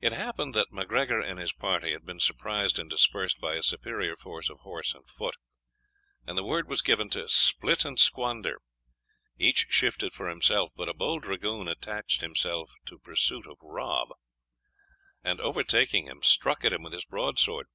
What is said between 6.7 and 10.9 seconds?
given to "split and squander." Each shifted for himself, but